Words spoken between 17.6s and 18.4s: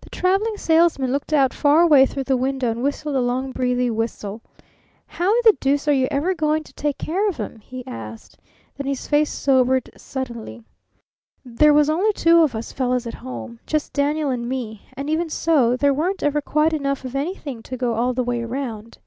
to go all the